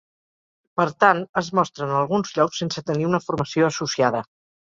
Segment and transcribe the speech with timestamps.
[0.79, 4.23] Per tant, es mostren alguns llocs sense tenir una formació associada.